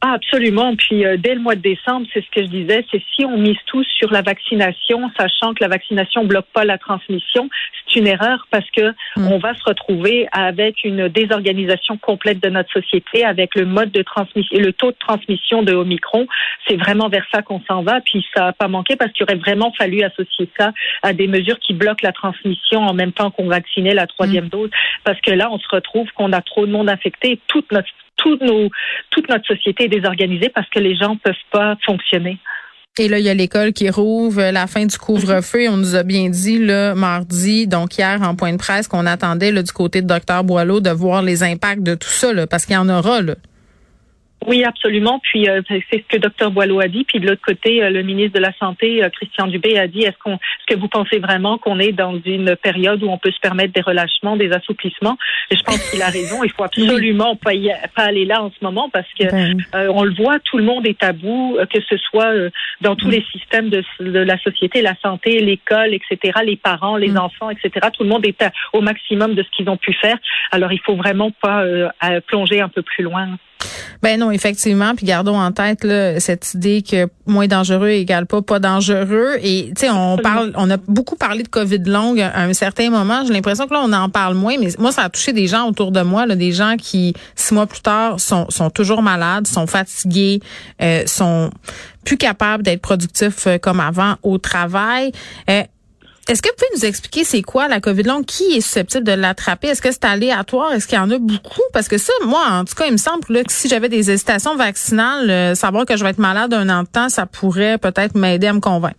Ah, 0.04 0.14
absolument. 0.14 0.76
Puis 0.76 1.06
euh, 1.06 1.16
dès 1.18 1.36
le 1.36 1.42
mois 1.42 1.54
de 1.54 1.62
décembre, 1.62 2.08
c'est 2.12 2.26
ce 2.26 2.30
que 2.32 2.42
je 2.42 2.50
disais, 2.50 2.84
c'est 2.92 3.04
si 3.16 3.24
on 3.24 3.38
mise 3.38 3.58
tous 3.68 3.86
sur 3.98 4.12
la 4.12 4.24
vaccination, 4.24 5.12
sachant 5.16 5.54
que 5.54 5.62
la 5.62 5.68
vaccination 5.68 6.26
bloque 6.26 6.48
pas 6.54 6.66
la 6.66 6.80
transmission, 6.80 7.50
c'est 7.86 8.00
une 8.00 8.08
erreur 8.08 8.48
parce 8.50 8.68
que 8.72 8.90
mm. 9.16 9.28
on 9.32 9.38
va 9.38 9.54
se 9.54 9.64
retrouver 9.64 10.28
avec 10.32 10.84
une 10.84 11.08
désorganisation 11.08 11.98
complète 11.98 12.42
de 12.42 12.50
notre 12.50 12.72
société, 12.72 13.24
avec 13.24 13.54
le 13.54 13.66
mode 13.68 13.92
de 13.92 14.02
transmission, 14.02 14.58
le 14.60 14.74
taux 14.74 14.90
de 14.90 14.98
transmission 14.98 15.62
de 15.62 15.74
Omicron. 15.74 16.26
C'est 16.68 16.78
vraiment 16.78 17.08
vers 17.08 17.26
ça 17.32 17.44
qu'on 17.44 17.62
s'en 17.70 17.84
va. 17.84 18.02
Puis 18.02 18.26
ça 18.36 18.46
n'a 18.46 18.54
pas 18.54 18.68
manqué 18.68 18.96
parce 18.96 19.12
qu'il 19.12 19.24
aurait 19.24 19.36
vraiment 19.36 19.72
fallu 19.78 20.02
associer 20.02 20.50
ça 20.60 20.72
à 21.04 21.14
des 21.14 21.28
mesures 21.28 21.60
qui 21.60 21.74
bloquent 21.74 22.04
la 22.04 22.12
transmission 22.12 22.80
en 22.80 22.96
même 22.96 23.12
temps 23.12 23.30
qu'on 23.30 23.48
vaccinait 23.48 23.94
la 23.94 24.08
troisième 24.08 24.46
mm. 24.46 24.50
dose, 24.50 24.72
parce 25.04 25.22
que 25.22 25.30
là, 25.30 25.50
on 25.52 25.60
se 25.60 25.68
retrouve 25.72 26.08
qu'on 26.16 26.34
a 26.34 26.42
trop 26.42 26.66
de 26.66 26.72
monde 26.72 26.90
infecté. 26.90 27.40
Toute 27.48 27.72
notre 27.72 27.90
nos, 28.42 28.70
toute 29.10 29.30
notre 29.30 29.46
société 29.46 29.86
est 29.86 29.90
désorganisée 29.90 30.50
parce 30.50 30.70
que 30.70 30.80
les 30.80 30.96
gens 30.96 31.18
peuvent 31.18 31.34
pas 31.52 31.76
fonctionner. 31.86 32.38
Et 33.00 33.08
là, 33.08 33.20
il 33.20 33.26
y 33.26 33.30
a 33.30 33.34
l'école 33.34 33.72
qui 33.72 33.90
rouvre, 33.90 34.52
la 34.52 34.68
fin 34.68 34.86
du 34.86 34.98
couvre-feu. 34.98 35.70
On 35.70 35.78
nous 35.78 35.96
a 35.96 36.04
bien 36.04 36.30
dit 36.30 36.60
le 36.60 36.94
mardi, 36.94 37.66
donc 37.66 37.98
hier 37.98 38.22
en 38.22 38.36
point 38.36 38.52
de 38.52 38.58
presse, 38.58 38.90
qu'on 38.90 39.06
attendait 39.06 39.52
là, 39.52 39.64
du 39.64 39.72
côté 39.72 40.02
de 40.02 40.08
Dr 40.08 40.44
Boileau 40.44 40.82
de 40.82 40.90
voir 40.90 41.22
les 41.22 41.42
impacts 41.42 41.84
de 41.84 41.96
tout 41.96 42.10
ça, 42.10 42.28
parce 42.48 42.66
qu'il 42.66 42.76
y 42.76 42.78
en 42.78 42.90
aura. 42.90 43.22
Là. 43.22 43.36
Oui, 44.48 44.64
absolument. 44.64 45.20
Puis 45.20 45.48
euh, 45.48 45.62
c'est 45.70 45.84
ce 45.92 46.08
que 46.08 46.18
Dr 46.18 46.50
Boileau 46.50 46.80
a 46.80 46.88
dit. 46.88 47.04
Puis 47.04 47.20
de 47.20 47.28
l'autre 47.28 47.44
côté, 47.46 47.84
euh, 47.84 47.92
le 47.92 48.02
ministre 48.02 48.34
de 48.34 48.44
la 48.44 48.54
Santé, 48.54 49.04
euh, 49.04 49.10
Christian 49.10 49.46
Dubé, 49.46 49.78
a 49.78 49.88
dit 49.88 50.02
est-ce 50.02 50.18
qu'on, 50.18 50.34
est-ce 50.34 50.74
que 50.74 50.80
vous 50.80 50.88
pensez 50.88 51.20
vraiment 51.20 51.60
qu'on 51.60 51.78
est 51.80 51.92
dans 51.92 52.20
une 52.26 52.56
période 52.56 53.04
où 53.04 53.10
on 53.10 53.20
peut 53.20 53.32
se 53.32 53.40
permettre 53.40 53.74
des 53.74 53.82
relâchements, 53.82 54.38
des 54.38 54.52
assouplissements? 54.52 55.18
Et 55.52 55.56
je 55.56 55.64
pense 55.64 55.78
qu'il 55.92 56.02
a 56.02 56.08
raison. 56.08 56.44
Il 56.44 56.52
faut 56.52 56.64
absolument 56.64 57.36
pas, 57.36 57.52
pas 57.96 58.04
aller 58.04 58.26
là 58.26 58.42
en 58.42 58.50
ce 58.50 58.64
moment 58.64 58.90
parce 58.90 59.08
que 59.18 59.30
ben 59.30 59.64
on 59.74 60.04
le 60.04 60.14
voit, 60.14 60.40
tout 60.40 60.58
le 60.58 60.64
monde 60.64 60.88
est 60.88 61.04
à 61.04 61.14
bout, 61.14 61.58
que 61.72 61.80
ce 61.88 61.98
soit 61.98 62.34
dans 62.82 62.96
tous 62.96 63.10
les 63.10 63.24
systèmes 63.32 63.70
de, 63.70 63.84
de, 64.00 64.20
la 64.20 64.38
société, 64.40 64.82
la 64.82 64.96
santé, 65.04 65.40
l'école, 65.40 65.94
etc., 65.94 66.40
les 66.44 66.56
parents, 66.56 66.98
les 66.98 67.12
mm. 67.12 67.18
enfants, 67.18 67.50
etc. 67.52 67.90
Tout 67.94 68.04
le 68.04 68.10
monde 68.10 68.26
est 68.26 68.44
au 68.74 68.82
maximum 68.82 69.36
de 69.36 69.44
ce 69.44 69.50
qu'ils 69.52 69.70
ont 69.70 69.78
pu 69.78 69.94
faire. 69.94 70.18
Alors 70.52 70.72
il 70.74 70.80
faut 70.80 70.96
vraiment 70.96 71.32
pas 71.32 71.64
plonger 72.28 72.60
un 72.60 72.70
peu 72.70 72.82
plus 72.82 73.04
loin. 73.04 73.38
Ben 74.02 74.20
non, 74.20 74.32
effectivement. 74.32 74.96
Puis 74.96 75.06
gardons 75.06 75.40
en 75.40 75.52
tête 75.52 75.84
là, 75.84 76.20
cette 76.20 76.54
idée 76.54 76.82
que 76.82 77.08
moins 77.28 77.48
dangereux 77.48 77.90
égale 77.90 78.26
pas 78.26 78.42
pas 78.42 78.60
dangereux. 78.60 79.38
Et 79.42 79.72
tu 79.76 79.82
sais, 79.82 79.90
on 79.90 80.18
parle, 80.18 80.54
on 80.56 80.70
a 80.70 80.78
beaucoup 80.78 81.16
parlé 81.16 81.44
de 81.44 81.48
Covid 81.48 81.84
longue 81.86 82.20
à 82.20 82.42
un 82.42 82.54
certain 82.54 82.90
moment. 82.90 83.24
J'ai 83.26 83.34
l'impression 83.34 83.68
que 83.68 83.74
là, 83.74 83.82
on 83.84 83.94
en 83.94 84.10
parle 84.10 84.36
moins. 84.36 84.56
Mais 84.60 84.70
moi, 84.80 84.92
ça 84.92 85.04
a 85.04 85.10
touché 85.10 85.34
des 85.34 85.48
gens 85.48 85.68
autour 85.68 85.92
de 85.92 86.02
moi, 86.02 86.26
là, 86.26 86.36
des 86.36 86.52
gens 86.52 86.76
qui 86.78 87.14
six 87.36 87.54
mois 87.54 87.68
plus 87.68 87.82
tard 87.82 88.20
sont, 88.20 88.48
sont 88.50 88.70
toujours 88.70 89.02
malades, 89.02 89.48
sont 89.48 89.68
fatigués, 89.68 90.40
euh, 90.82 91.04
sont 91.06 91.50
plus 92.04 92.18
capables 92.18 92.64
d'être 92.64 92.82
productifs 92.82 93.48
euh, 93.48 93.58
comme 93.58 93.80
avant 93.80 94.16
au 94.24 94.38
travail. 94.38 95.12
Euh, 95.50 95.64
est-ce 96.28 96.42
que 96.42 96.50
vous 96.50 96.56
pouvez 96.56 96.80
nous 96.80 96.86
expliquer 96.86 97.24
c'est 97.24 97.42
quoi 97.42 97.68
la 97.68 97.82
COVID? 97.82 98.04
Longue? 98.04 98.26
Qui 98.26 98.56
est 98.56 98.62
susceptible 98.62 99.04
de 99.04 99.12
l'attraper? 99.12 99.70
Est-ce 99.70 99.82
que 99.82 99.92
c'est 99.92 100.06
aléatoire? 100.06 100.72
Est-ce 100.74 100.88
qu'il 100.88 100.98
y 100.98 101.02
en 101.02 101.10
a 101.10 101.18
beaucoup? 101.18 101.62
Parce 101.74 101.88
que 101.88 101.98
ça, 101.98 102.14
moi, 102.26 102.46
en 102.50 102.64
tout 102.64 102.76
cas, 102.76 102.86
il 102.86 102.94
me 102.94 102.98
semble 102.98 103.24
que 103.26 103.52
si 103.52 103.68
j'avais 103.68 103.90
des 103.90 104.12
hésitations 104.12 104.56
vaccinales, 104.56 105.30
euh, 105.30 105.56
savoir 105.56 105.86
que 105.86 105.98
je 105.98 106.04
vais 106.04 106.12
être 106.12 106.20
malade 106.20 106.54
un 106.54 106.70
an 106.70 106.84
de 106.84 106.88
temps, 106.88 107.10
ça 107.10 107.26
pourrait 107.26 107.78
peut-être 107.78 108.16
m'aider 108.16 108.48
à 108.48 108.54
me 108.54 108.60
convaincre. 108.60 108.96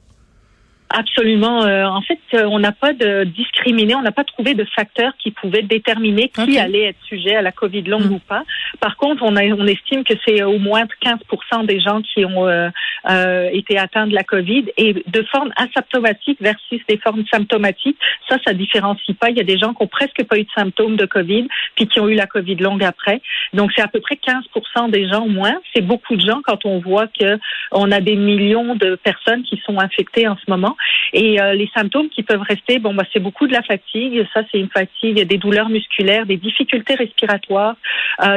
Absolument. 0.94 1.64
Euh, 1.64 1.86
en 1.86 2.02
fait, 2.02 2.20
euh, 2.34 2.44
on 2.44 2.58
n'a 2.58 2.72
pas 2.72 2.92
de 2.92 3.24
discriminé, 3.24 3.94
on 3.94 4.02
n'a 4.02 4.12
pas 4.12 4.24
trouvé 4.24 4.52
de 4.52 4.64
facteurs 4.76 5.12
qui 5.18 5.30
pouvaient 5.30 5.62
déterminer 5.62 6.28
qui 6.28 6.58
allait 6.58 6.88
être 6.88 7.02
sujet 7.08 7.34
à 7.34 7.40
la 7.40 7.50
COVID 7.50 7.82
longue 7.82 8.10
mm. 8.10 8.12
ou 8.12 8.18
pas. 8.18 8.42
Par 8.78 8.96
contre, 8.96 9.22
on, 9.22 9.34
a, 9.36 9.44
on 9.44 9.66
estime 9.66 10.04
que 10.04 10.12
c'est 10.26 10.42
au 10.42 10.58
moins 10.58 10.84
15% 11.02 11.64
des 11.64 11.80
gens 11.80 12.02
qui 12.02 12.26
ont 12.26 12.46
euh, 12.46 12.68
euh, 13.08 13.48
été 13.52 13.78
atteints 13.78 14.06
de 14.06 14.14
la 14.14 14.22
COVID 14.22 14.66
et 14.76 14.92
de 14.92 15.22
forme 15.30 15.50
asymptomatique 15.56 16.40
versus 16.42 16.80
des 16.86 16.98
formes 16.98 17.24
symptomatiques. 17.32 17.98
Ça, 18.28 18.36
ça 18.46 18.52
différencie 18.52 19.16
pas. 19.16 19.30
Il 19.30 19.38
y 19.38 19.40
a 19.40 19.44
des 19.44 19.58
gens 19.58 19.72
qui 19.72 19.82
ont 19.82 19.88
presque 19.88 20.22
pas 20.24 20.36
eu 20.36 20.44
de 20.44 20.50
symptômes 20.54 20.96
de 20.96 21.06
COVID 21.06 21.48
puis 21.74 21.88
qui 21.88 22.00
ont 22.00 22.08
eu 22.08 22.14
la 22.14 22.26
COVID 22.26 22.56
longue 22.56 22.84
après. 22.84 23.22
Donc, 23.54 23.72
c'est 23.74 23.82
à 23.82 23.88
peu 23.88 24.00
près 24.00 24.16
15 24.16 24.44
des 24.90 25.08
gens 25.08 25.24
au 25.24 25.28
moins. 25.28 25.54
C'est 25.74 25.80
beaucoup 25.80 26.16
de 26.16 26.20
gens 26.20 26.40
quand 26.44 26.66
on 26.66 26.80
voit 26.80 27.06
que 27.06 27.38
on 27.70 27.90
a 27.92 28.00
des 28.00 28.16
millions 28.16 28.74
de 28.74 28.96
personnes 28.96 29.42
qui 29.42 29.60
sont 29.64 29.78
infectées 29.78 30.28
en 30.28 30.36
ce 30.36 30.50
moment. 30.50 30.76
Et 31.12 31.38
les 31.54 31.68
symptômes 31.74 32.08
qui 32.08 32.22
peuvent 32.22 32.42
rester, 32.42 32.78
bon, 32.78 32.94
bah, 32.94 33.04
c'est 33.12 33.20
beaucoup 33.20 33.46
de 33.46 33.52
la 33.52 33.62
fatigue. 33.62 34.26
Ça, 34.32 34.42
c'est 34.50 34.58
une 34.58 34.68
fatigue, 34.68 35.22
des 35.26 35.38
douleurs 35.38 35.68
musculaires, 35.68 36.26
des 36.26 36.36
difficultés 36.36 36.94
respiratoires, 36.94 37.76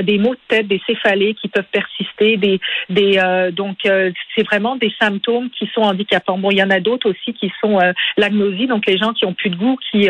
des 0.03 0.17
maux 0.17 0.35
de 0.35 0.39
tête, 0.47 0.67
des 0.67 0.81
céphalées 0.85 1.35
qui 1.35 1.47
peuvent 1.47 1.63
persister, 1.71 2.37
des, 2.37 2.59
des 2.89 3.19
donc 3.53 3.77
c'est 3.83 4.43
vraiment 4.43 4.75
des 4.75 4.91
symptômes 4.99 5.49
qui 5.49 5.69
sont 5.73 5.81
handicapants. 5.81 6.37
Bon, 6.37 6.51
il 6.51 6.57
y 6.57 6.63
en 6.63 6.69
a 6.69 6.79
d'autres 6.79 7.09
aussi 7.09 7.33
qui 7.33 7.51
sont 7.61 7.79
l'agnosie, 8.17 8.67
donc 8.67 8.85
les 8.85 8.97
gens 8.97 9.13
qui 9.13 9.25
ont 9.25 9.33
plus 9.33 9.49
de 9.49 9.55
goût, 9.55 9.77
qui 9.91 10.09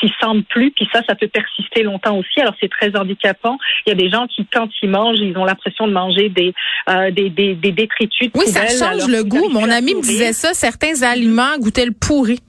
qui 0.00 0.12
sentent 0.20 0.46
plus, 0.48 0.70
puis 0.70 0.88
ça, 0.92 1.02
ça 1.08 1.14
peut 1.14 1.28
persister 1.28 1.82
longtemps 1.82 2.16
aussi. 2.18 2.40
Alors 2.40 2.54
c'est 2.60 2.70
très 2.70 2.96
handicapant. 2.96 3.58
Il 3.86 3.90
y 3.90 3.92
a 3.92 3.96
des 3.96 4.10
gens 4.10 4.26
qui, 4.26 4.46
quand 4.46 4.68
ils 4.82 4.88
mangent, 4.88 5.18
ils 5.20 5.36
ont 5.36 5.44
l'impression 5.44 5.86
de 5.86 5.92
manger 5.92 6.28
des 6.28 6.54
euh, 6.88 7.10
des, 7.10 7.30
des, 7.30 7.54
des, 7.54 7.72
détritus. 7.72 8.30
oui, 8.34 8.46
ça 8.46 8.66
change 8.68 9.08
le 9.08 9.24
goût. 9.24 9.48
Mon 9.50 9.68
ami 9.70 9.94
me 9.94 10.02
disait 10.02 10.32
ça. 10.32 10.54
Certains 10.54 11.02
aliments 11.02 11.58
goûtaient 11.58 11.75
le 11.84 11.92
pourri. 11.92 12.40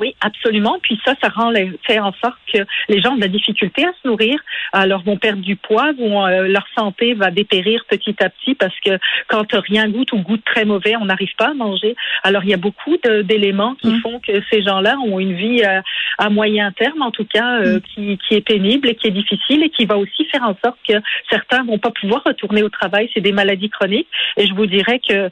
Oui, 0.00 0.16
absolument. 0.20 0.78
Puis 0.82 0.98
ça, 1.04 1.14
ça 1.22 1.28
rend 1.28 1.52
fait 1.86 2.00
en 2.00 2.12
sorte 2.14 2.38
que 2.52 2.58
les 2.88 3.00
gens 3.00 3.12
ont 3.12 3.16
de 3.16 3.20
la 3.20 3.28
difficulté 3.28 3.84
à 3.84 3.92
se 4.02 4.08
nourrir, 4.08 4.40
alors 4.72 5.02
vont 5.04 5.16
perdre 5.16 5.40
du 5.40 5.54
poids, 5.54 5.92
vont 5.92 6.26
euh, 6.26 6.48
leur 6.48 6.66
santé 6.76 7.14
va 7.14 7.30
dépérir 7.30 7.84
petit 7.88 8.16
à 8.20 8.28
petit 8.28 8.56
parce 8.56 8.74
que 8.80 8.98
quand 9.28 9.46
rien 9.52 9.88
goûte 9.88 10.12
ou 10.12 10.18
goûte 10.18 10.44
très 10.44 10.64
mauvais, 10.64 10.96
on 10.96 11.04
n'arrive 11.04 11.34
pas 11.38 11.50
à 11.50 11.54
manger. 11.54 11.94
Alors 12.24 12.42
il 12.42 12.50
y 12.50 12.54
a 12.54 12.58
beaucoup 12.58 12.96
d'éléments 13.22 13.76
qui 13.76 13.88
mm. 13.88 14.00
font 14.00 14.20
que 14.20 14.42
ces 14.50 14.62
gens-là 14.62 14.96
ont 14.98 15.20
une 15.20 15.34
vie 15.34 15.62
euh, 15.64 15.80
à, 16.18 16.28
moyen 16.28 16.72
terme, 16.72 17.02
en 17.02 17.12
tout 17.12 17.26
cas, 17.26 17.60
euh, 17.60 17.76
mm. 17.76 17.80
qui, 17.82 18.18
qui 18.18 18.34
est 18.34 18.44
pénible 18.44 18.88
et 18.88 18.96
qui 18.96 19.06
est 19.06 19.12
difficile 19.12 19.62
et 19.62 19.70
qui 19.70 19.84
va 19.84 19.96
aussi 19.96 20.24
faire 20.24 20.42
en 20.42 20.56
sorte 20.64 20.78
que 20.88 20.94
certains 21.30 21.62
vont 21.62 21.78
pas 21.78 21.92
pouvoir 21.92 22.24
retourner 22.24 22.64
au 22.64 22.68
travail. 22.68 23.08
C'est 23.14 23.20
des 23.20 23.32
maladies 23.32 23.70
chroniques. 23.70 24.08
Et 24.36 24.46
je 24.48 24.54
vous 24.54 24.66
dirais 24.66 24.98
que 24.98 25.30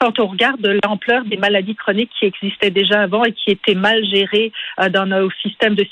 quand 0.00 0.18
on 0.18 0.26
regarde 0.26 0.66
l'ampleur 0.84 1.24
des 1.24 1.36
maladies 1.36 1.74
chroniques 1.74 2.10
qui 2.18 2.26
existaient 2.26 2.70
déjà 2.70 3.02
avant 3.02 3.24
et 3.24 3.32
qui 3.32 3.50
étaient 3.50 3.74
mal 3.74 4.04
gérées 4.04 4.52
euh, 4.80 4.88
dans 4.88 5.06
nos 5.06 5.30
systèmes 5.42 5.74
de 5.74 5.86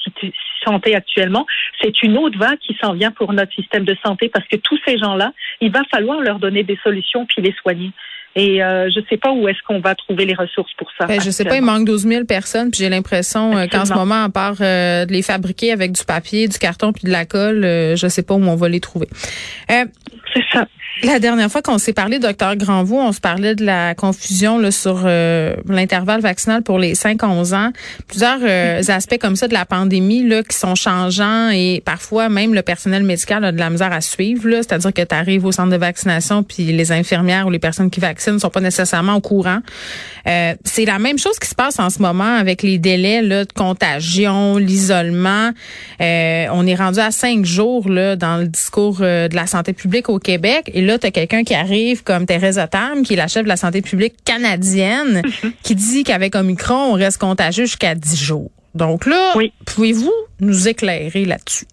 santé 0.65 0.95
actuellement, 0.95 1.47
c'est 1.81 2.03
une 2.03 2.19
autre 2.19 2.39
vague 2.39 2.59
qui 2.59 2.77
s'en 2.81 2.93
vient 2.93 3.11
pour 3.11 3.33
notre 3.33 3.53
système 3.53 3.85
de 3.85 3.97
santé 4.05 4.29
parce 4.29 4.47
que 4.49 4.57
tous 4.57 4.79
ces 4.87 4.99
gens-là, 4.99 5.33
il 5.61 5.73
va 5.73 5.83
falloir 5.91 6.21
leur 6.21 6.39
donner 6.39 6.63
des 6.63 6.79
solutions 6.83 7.27
puis 7.27 7.43
les 7.43 7.55
soigner. 7.63 7.91
Et 8.35 8.63
euh, 8.63 8.89
je 8.91 9.01
ne 9.01 9.05
sais 9.11 9.19
pas 9.19 9.31
où 9.31 9.47
est-ce 9.47 9.59
qu'on 9.67 9.81
va 9.81 9.95
trouver 9.95 10.25
les 10.25 10.33
ressources 10.33 10.73
pour 10.79 10.89
ça. 10.99 11.05
Ben, 11.05 11.21
je 11.21 11.31
sais 11.31 11.45
pas, 11.45 11.57
il 11.57 11.63
manque 11.63 11.85
12 11.85 12.07
000 12.07 12.25
personnes, 12.25 12.71
puis 12.71 12.81
j'ai 12.81 12.89
l'impression 12.89 13.55
euh, 13.55 13.67
qu'en 13.67 13.85
ce 13.85 13.93
moment, 13.93 14.25
à 14.25 14.31
part 14.31 14.55
de 14.55 15.13
les 15.13 15.23
fabriquer 15.23 15.71
avec 15.71 15.93
du 15.93 16.03
papier, 16.05 16.49
du 16.49 16.59
carton 16.59 16.93
puis 16.93 17.05
de 17.05 17.11
la 17.11 17.27
colle, 17.27 17.63
je 17.63 18.05
ne 18.05 18.09
sais 18.09 18.23
pas 18.23 18.33
où 18.35 18.43
on 18.43 18.57
va 18.57 18.71
les 18.71 18.81
trouver. 18.81 19.09
c'est 19.69 20.45
ça. 20.51 20.67
La 21.01 21.19
dernière 21.19 21.51
fois 21.51 21.63
qu'on 21.63 21.79
s'est 21.79 21.95
parlé, 21.95 22.19
docteur 22.19 22.55
Granvaux, 22.55 23.01
on 23.01 23.13
se 23.13 23.21
parlait 23.21 23.55
de 23.55 23.65
la 23.65 23.95
confusion 23.95 24.59
là, 24.59 24.71
sur 24.71 25.03
euh, 25.07 25.57
l'intervalle 25.67 26.21
vaccinal 26.21 26.63
pour 26.63 26.79
les 26.79 26.93
5-11 26.93 27.55
ans. 27.55 27.73
Plusieurs 28.09 28.39
euh, 28.43 28.83
aspects 28.89 29.19
comme 29.19 29.35
ça 29.35 29.49
de 29.49 29.55
la 29.55 29.65
pandémie 29.65 30.23
là, 30.23 30.43
qui 30.43 30.57
sont 30.57 30.75
changeants 30.75 31.49
et 31.49 31.83
parfois 31.83 32.29
même 32.29 32.53
le 32.53 32.61
personnel 32.61 33.05
médical 33.05 33.43
a 33.43 33.53
de 33.53 33.59
la 33.59 33.71
misère 33.71 33.91
à 33.91 34.03
suivre. 34.03 34.43
C'est-à-dire 34.45 34.93
que 34.93 35.01
tu 35.01 35.15
arrives 35.15 35.47
au 35.47 35.51
centre 35.51 35.71
de 35.71 35.77
vaccination 35.77 36.43
puis 36.43 36.65
les 36.65 36.93
infirmières 36.93 37.47
ou 37.47 37.51
les 37.51 37.59
personnes 37.59 37.91
qui 37.91 38.01
vaccinent 38.01 38.39
sont 38.39 38.51
pas 38.51 38.61
nécessairement 38.61 39.15
au 39.15 39.23
courant. 39.23 39.61
Euh, 40.29 40.55
c'est 40.65 40.85
la 40.85 40.99
même 40.99 41.19
chose 41.19 41.39
qui 41.39 41.49
se 41.49 41.55
passe 41.55 41.79
en 41.79 41.89
ce 41.89 42.01
moment 42.01 42.37
avec 42.37 42.63
les 42.63 42.79
délais 42.79 43.23
là, 43.23 43.47
de 43.47 43.53
contagion, 43.53 44.59
l'isolement. 44.59 45.53
on 46.01 46.67
est 46.67 46.75
rendu 46.75 47.01
à 47.01 47.11
cinq 47.11 47.47
jours 47.47 47.89
là, 47.89 48.15
dans 48.15 48.37
le 48.37 48.47
discours 48.47 48.99
de 48.99 49.35
la 49.35 49.47
santé 49.47 49.73
publique 49.73 50.11
au 50.11 50.19
Québec. 50.19 50.71
Et 50.75 50.82
là, 50.83 50.99
tu 50.99 51.07
as 51.07 51.11
quelqu'un 51.11 51.45
qui 51.45 51.55
arrive 51.55 52.03
comme 52.03 52.27
Theresa 52.27 52.69
Tam, 52.69 53.03
qui 53.03 53.15
est 53.15 53.17
la 53.17 53.29
chef 53.29 53.45
de 53.45 53.49
la 53.49 53.57
santé 53.57 53.83
publique 53.83 54.15
canadienne, 54.25 55.23
mhm. 55.25 55.53
qui 55.63 55.75
dit 55.75 56.05
qu'avec 56.05 56.35
Omicron, 56.35 56.93
on 56.93 56.95
reste 56.95 57.19
contagieux 57.19 57.65
jusqu'à 57.65 57.95
10 57.95 58.17
jours. 58.17 58.51
Donc 58.75 59.07
là, 59.07 59.35
pouvez-vous 59.67 60.13
nous 60.41 60.69
éclairer 60.69 61.25
là-dessus? 61.25 61.67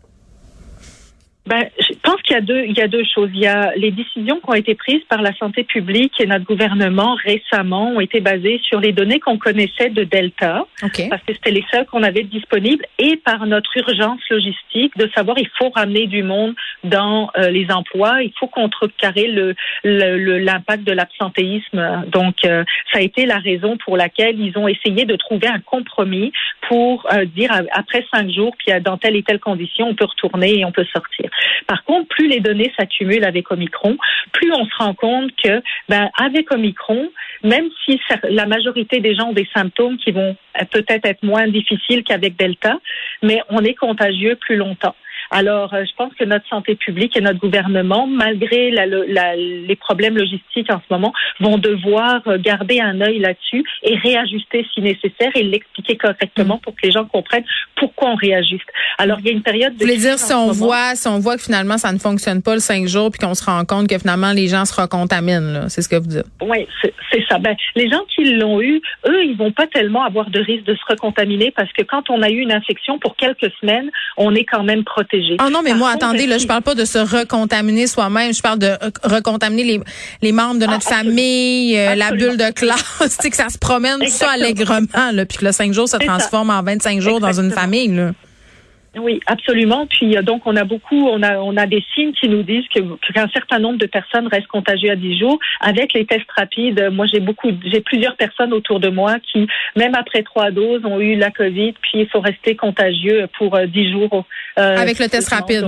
Ben, 1.50 1.68
je 1.79 1.96
pense 2.03 2.22
qu'il 2.22 2.36
y 2.36 2.38
a 2.38 2.41
deux, 2.41 2.63
il 2.65 2.77
y 2.77 2.82
a 2.82 2.88
deux 2.88 3.03
choses. 3.03 3.32
Il 3.34 3.39
y 3.39 3.48
a 3.48 3.74
les 3.75 3.89
décisions 3.89 4.36
qui 4.39 4.50
ont 4.50 4.53
été 4.53 4.75
prises 4.75 5.01
par 5.10 5.24
la 5.24 5.34
santé 5.34 5.63
publique 5.63 6.13
et 6.22 6.27
notre 6.27 6.46
gouvernement 6.46 7.18
récemment 7.25 7.89
ont 7.89 8.00
été 8.00 8.20
basées 8.20 8.62
sur 8.63 8.79
les 8.79 8.91
données 8.91 9.20
qu'on 9.20 9.39
connaissait 9.39 9.89
de 9.89 10.03
Delta, 10.03 10.68
parce 11.10 11.24
que 11.24 11.34
c'était 11.34 11.50
les 11.50 11.65
seules 11.72 11.88
qu'on 11.88 12.03
avait 12.03 12.22
disponibles, 12.22 12.86
et 13.00 13.15
par 13.15 13.48
notre 13.48 13.75
urgence 13.77 14.22
logistique 14.29 14.96
de 14.96 15.10
savoir 15.15 15.39
il 15.39 15.50
faut 15.58 15.70
ramener 15.70 16.06
du 16.06 16.22
monde 16.22 16.53
dans 16.84 17.32
euh, 17.36 17.50
les 17.50 17.72
emplois, 17.72 18.22
il 18.22 18.32
faut 18.39 18.48
contrecarrer 18.48 19.27
le 19.27 19.56
l'impact 19.84 20.84
de 20.84 20.91
l'absentéisme. 20.91 22.03
Donc, 22.10 22.46
euh, 22.46 22.63
ça 22.94 23.00
a 23.00 23.01
été 23.01 23.25
la 23.25 23.39
raison 23.39 23.77
pour 23.84 23.98
laquelle 23.98 24.39
ils 24.39 24.56
ont 24.56 24.68
essayé 24.68 25.06
de 25.06 25.15
trouver 25.15 25.48
un 25.48 25.60
compromis 25.60 26.32
pour 26.68 27.08
euh, 27.12 27.25
dire 27.25 27.51
après 27.72 28.06
cinq 28.13 28.29
jours, 28.29 28.53
puis 28.60 28.72
dans 28.82 28.98
telle 28.98 29.15
et 29.15 29.24
telle 29.24 29.39
condition, 29.39 29.88
on 29.88 29.96
peut 29.96 30.06
retourner 30.06 30.60
et 30.60 30.65
on 30.65 30.72
peut 30.72 30.86
sortir. 30.94 31.29
Par 31.67 31.84
contre, 31.84 32.08
plus 32.10 32.27
les 32.27 32.39
données 32.39 32.72
s'accumulent 32.77 33.25
avec 33.25 33.51
Omicron, 33.51 33.98
plus 34.31 34.51
on 34.53 34.65
se 34.65 34.75
rend 34.77 34.93
compte 34.93 35.31
que, 35.43 35.62
ben, 35.88 36.10
avec 36.17 36.51
Omicron, 36.51 37.10
même 37.43 37.69
si 37.86 38.00
la 38.24 38.46
majorité 38.46 39.00
des 39.00 39.15
gens 39.15 39.29
ont 39.29 39.34
des 39.34 39.48
symptômes 39.53 39.98
qui 39.98 40.12
vont 40.12 40.36
peut-être 40.72 41.05
être 41.05 41.24
moins 41.24 41.48
difficiles 41.48 42.03
qu'avec 42.03 42.38
Delta, 42.38 42.79
mais 43.24 43.41
on 43.50 43.63
est 43.63 43.75
contagieux 43.75 44.36
plus 44.36 44.55
longtemps. 44.55 44.96
Alors, 45.31 45.74
euh, 45.74 45.83
je 45.86 45.95
pense 45.95 46.13
que 46.15 46.24
notre 46.24 46.48
santé 46.48 46.75
publique 46.75 47.15
et 47.15 47.21
notre 47.21 47.39
gouvernement, 47.39 48.07
malgré 48.07 48.71
la, 48.71 48.86
la, 48.86 49.36
les 49.36 49.75
problèmes 49.75 50.17
logistiques 50.17 50.71
en 50.71 50.79
ce 50.79 50.93
moment, 50.93 51.13
vont 51.39 51.57
devoir 51.57 52.21
euh, 52.27 52.38
garder 52.39 52.79
un 52.79 53.00
œil 53.01 53.19
là-dessus 53.19 53.63
et 53.83 53.95
réajuster 53.98 54.65
si 54.74 54.81
nécessaire 54.81 55.31
et 55.36 55.43
l'expliquer 55.43 55.98
correctement 55.98 56.55
mm. 56.57 56.62
pour 56.62 56.74
que 56.74 56.79
les 56.83 56.91
gens 56.91 57.05
comprennent 57.05 57.45
pourquoi 57.75 58.09
on 58.09 58.15
réajuste. 58.15 58.67
Alors, 58.98 59.19
il 59.19 59.27
y 59.27 59.29
a 59.29 59.33
une 59.33 59.43
période 59.43 59.74
de... 59.74 59.79
Vous 59.79 59.86
voulez 59.86 59.98
dire, 59.98 60.17
si 60.17 60.33
on, 60.33 60.51
voit, 60.51 60.95
si 60.95 61.07
on 61.07 61.19
voit 61.19 61.38
que 61.38 61.43
finalement, 61.43 61.77
ça 61.77 61.91
ne 61.93 62.00
fonctionne 62.00 62.41
pas 62.41 62.55
le 62.55 62.59
cinq 62.59 62.88
jours, 62.88 63.12
puis 63.12 63.19
qu'on 63.19 63.36
se 63.36 63.45
rend 63.45 63.63
compte 63.65 63.88
que 63.88 63.98
finalement, 63.98 64.31
les 64.31 64.48
gens 64.48 64.65
se 64.65 64.79
recontaminent, 64.79 65.69
c'est 65.69 65.81
ce 65.81 65.89
que 65.89 65.95
vous 65.95 66.07
dites? 66.07 66.25
Oui, 66.41 66.67
c'est 66.81 67.24
ça. 67.29 67.38
Ben, 67.38 67.55
les 67.75 67.89
gens 67.89 68.03
qui 68.13 68.25
l'ont 68.33 68.62
eu, 68.62 68.81
eux, 69.07 69.24
ils 69.24 69.38
vont 69.38 69.51
pas 69.51 69.67
tellement 69.67 70.03
avoir 70.03 70.29
de 70.29 70.39
risque 70.39 70.65
de 70.65 70.75
se 70.75 70.86
recontaminer 70.88 71.51
parce 71.51 71.71
que 71.74 71.83
quand 71.83 72.09
on 72.09 72.21
a 72.21 72.29
eu 72.29 72.39
une 72.39 72.51
infection 72.51 72.98
pour 73.00 73.15
quelques 73.15 73.51
semaines, 73.62 73.89
on 74.17 74.33
est 74.33 74.45
quand 74.45 74.63
même 74.63 74.83
protégé. 74.83 75.19
Ah 75.40 75.50
non, 75.50 75.62
mais 75.64 75.74
moi, 75.74 75.92
attendez, 75.92 76.28
là, 76.28 76.38
je 76.38 76.48
parle 76.48 76.62
pas 76.62 76.76
de 76.76 76.86
se 76.86 76.98
recontaminer 76.98 77.88
soi-même. 77.88 78.34
Je 78.34 78.42
parle 78.42 78.60
de 78.60 78.74
recontaminer 79.04 79.64
les, 79.64 79.80
les 80.22 80.32
membres 80.32 80.60
de 80.60 80.66
notre 80.66 80.88
ah, 80.88 80.96
famille, 80.96 81.78
euh, 81.78 81.96
la 81.96 82.12
bulle 82.12 82.38
de 82.38 82.52
classe, 82.52 83.18
tu 83.22 83.30
que 83.30 83.36
ça 83.36 83.50
se 83.50 83.58
promène 83.58 84.00
tout 84.00 84.10
ça 84.10 84.32
allègrement, 84.32 85.12
là, 85.14 85.26
puis 85.26 85.38
que 85.38 85.46
le 85.46 85.52
5 85.52 85.74
jours 85.74 85.88
se 85.88 85.98
transforme 85.98 86.50
en 86.50 86.64
25 86.64 87.00
jours 87.02 87.20
dans 87.20 87.40
une 87.40 87.52
famille, 87.52 87.90
là. 87.90 88.12
Oui, 88.98 89.19
absolument. 89.27 89.86
Puis 89.86 90.17
euh, 90.17 90.22
donc 90.22 90.41
on 90.46 90.55
a 90.55 90.63
beaucoup, 90.63 91.08
on 91.08 91.22
a 91.22 91.38
on 91.38 91.55
a 91.58 91.67
des 91.67 91.84
signes 91.93 92.13
qui 92.13 92.27
nous 92.27 92.43
disent 92.43 92.67
que 92.74 92.79
qu'un 93.13 93.29
certain 93.29 93.60
nombre 93.60 93.77
de 93.77 93.86
personnes 93.86 94.27
restent 94.27 94.48
contagieuses 94.48 94.91
à 94.91 94.96
10 94.96 95.19
jours. 95.19 95.39
Avec 95.62 95.93
les 95.93 96.05
tests 96.05 96.29
rapides, 96.36 96.89
moi 96.91 97.05
j'ai 97.05 97.19
beaucoup, 97.19 97.50
j'ai 97.65 97.81
plusieurs 97.81 98.15
personnes 98.15 98.51
autour 98.51 98.79
de 98.79 98.89
moi 98.89 99.17
qui, 99.31 99.48
même 99.75 99.93
après 99.93 100.24
trois 100.24 100.50
doses, 100.50 100.84
ont 100.86 101.00
eu 101.00 101.15
la 101.15 101.29
Covid, 101.29 101.74
puis 101.74 102.01
ils 102.01 102.10
sont 102.10 102.22
restés 102.22 102.55
contagieux 102.55 103.27
pour 103.38 103.60
10 103.60 103.79
euh, 103.79 103.91
jours. 103.91 104.25
Euh, 104.58 104.77
Avec 104.77 104.98
le 105.00 105.08
test 105.08 105.29
rapide. 105.29 105.65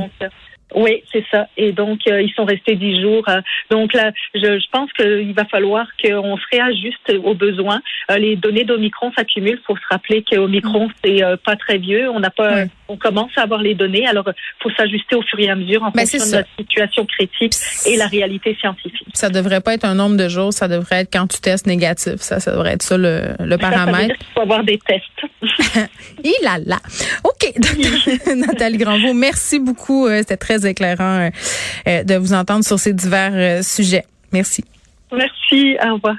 Oui, 0.75 1.03
c'est 1.11 1.23
ça. 1.31 1.47
Et 1.57 1.71
donc, 1.71 1.99
euh, 2.07 2.21
ils 2.21 2.31
sont 2.33 2.45
restés 2.45 2.75
dix 2.75 3.01
jours. 3.01 3.27
Euh, 3.27 3.41
donc 3.69 3.93
là, 3.93 4.11
je, 4.33 4.39
je 4.39 4.69
pense 4.71 4.91
qu'il 4.93 5.33
va 5.33 5.45
falloir 5.45 5.85
qu'on 6.01 6.37
se 6.37 6.43
réajuste 6.51 7.13
aux 7.23 7.33
besoins. 7.33 7.81
Euh, 8.09 8.17
les 8.17 8.35
données 8.35 8.63
d'Omicron 8.63 9.11
s'accumulent. 9.15 9.59
Il 9.61 9.65
faut 9.65 9.75
se 9.75 9.87
rappeler 9.89 10.23
qu'Omicron, 10.23 10.87
mm. 10.87 10.91
c'est 11.03 11.21
pas 11.43 11.55
très 11.55 11.77
vieux. 11.77 12.09
On 12.09 12.19
n'a 12.19 12.29
pas, 12.29 12.65
on 12.91 12.97
commence 12.97 13.31
à 13.37 13.41
avoir 13.41 13.61
les 13.61 13.75
données. 13.75 14.05
Alors, 14.05 14.25
il 14.27 14.63
faut 14.63 14.71
s'ajuster 14.75 15.15
au 15.15 15.21
fur 15.21 15.39
et 15.39 15.49
à 15.49 15.55
mesure 15.55 15.83
en 15.83 15.91
ben, 15.91 16.05
fonction 16.05 16.25
de 16.25 16.37
la 16.37 16.43
situation 16.59 17.05
critique 17.05 17.53
et 17.85 17.97
la 17.97 18.07
réalité 18.07 18.55
scientifique. 18.59 19.07
Ça 19.13 19.29
devrait 19.29 19.61
pas 19.61 19.73
être 19.73 19.85
un 19.85 19.95
nombre 19.95 20.17
de 20.17 20.27
jours. 20.27 20.53
Ça 20.53 20.67
devrait 20.67 21.01
être 21.01 21.09
quand 21.11 21.27
tu 21.27 21.39
testes 21.39 21.67
négatif. 21.67 22.17
Ça, 22.17 22.39
ça 22.39 22.51
devrait 22.51 22.73
être 22.73 22.83
ça 22.83 22.97
le, 22.97 23.35
le 23.39 23.57
paramètre. 23.57 24.15
Il 24.19 24.33
faut 24.33 24.41
avoir 24.41 24.63
des 24.63 24.79
tests. 24.79 25.03
Il 26.23 26.47
a 26.47 26.57
là. 26.59 26.79
OK. 27.23 27.53
Nathalie 28.35 28.77
Granvaux, 28.77 29.13
merci 29.13 29.59
beaucoup. 29.59 30.07
C'était 30.09 30.37
très 30.37 30.65
éclairant 30.65 31.19
euh, 31.19 31.29
euh, 31.87 32.03
de 32.03 32.15
vous 32.15 32.33
entendre 32.33 32.63
sur 32.63 32.79
ces 32.79 32.93
divers 32.93 33.31
euh, 33.33 33.61
sujets. 33.61 34.05
Merci. 34.31 34.63
Merci. 35.11 35.77
Au 35.83 35.95
revoir. 35.95 36.15